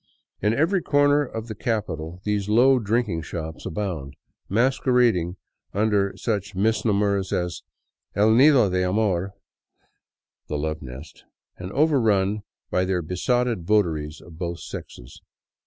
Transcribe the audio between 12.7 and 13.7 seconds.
by their besotted